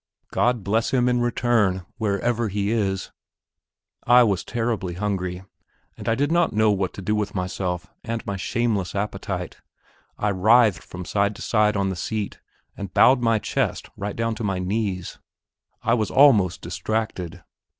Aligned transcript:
God 0.31 0.63
bless 0.63 0.89
him 0.89 1.07
in 1.07 1.21
return, 1.21 1.85
wherever 1.99 2.47
he 2.49 2.71
is!... 2.71 3.11
I 4.07 4.23
was 4.23 4.43
terribly 4.43 4.95
hungry, 4.95 5.43
and 5.95 6.09
I 6.09 6.15
did 6.15 6.31
not 6.31 6.53
know 6.53 6.71
what 6.71 6.91
to 6.95 7.03
do 7.03 7.13
with 7.13 7.35
myself 7.35 7.85
and 8.03 8.25
my 8.25 8.35
shameless 8.35 8.95
appetite. 8.95 9.57
I 10.17 10.29
writhed 10.31 10.81
from 10.81 11.05
side 11.05 11.35
to 11.35 11.43
side 11.43 11.77
on 11.77 11.89
the 11.89 11.95
seat, 11.95 12.39
and 12.75 12.91
bowed 12.91 13.21
my 13.21 13.37
chest 13.37 13.89
right 13.95 14.15
down 14.15 14.33
to 14.33 14.43
my 14.43 14.57
knees; 14.57 15.19
I 15.83 15.93
was 15.93 16.09
almost 16.09 16.61
distracted. 16.63 17.43